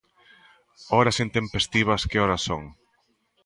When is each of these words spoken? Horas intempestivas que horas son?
Horas 0.95 1.21
intempestivas 1.27 2.01
que 2.09 2.21
horas 2.23 2.41
son? 2.47 2.63